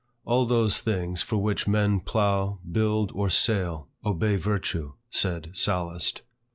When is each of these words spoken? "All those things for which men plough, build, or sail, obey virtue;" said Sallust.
"All 0.25 0.47
those 0.47 0.81
things 0.81 1.21
for 1.21 1.37
which 1.37 1.67
men 1.67 1.99
plough, 1.99 2.57
build, 2.71 3.11
or 3.13 3.29
sail, 3.29 3.87
obey 4.03 4.35
virtue;" 4.35 4.93
said 5.11 5.51
Sallust. 5.53 6.23